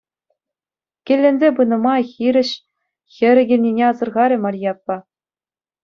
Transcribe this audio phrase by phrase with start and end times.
[1.09, 2.49] Килленсе пынӑ май хирӗҫ
[3.19, 4.97] хӗрӗ килнине асӑрхарӗ Марье аппа.